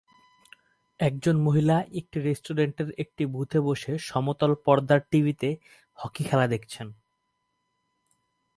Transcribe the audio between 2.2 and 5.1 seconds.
রেস্টুরেন্টের একটি বুথে বসে সমতল পর্দার